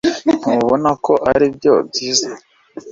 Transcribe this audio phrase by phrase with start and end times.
[0.41, 2.29] Ntubona ko aribyo byiza?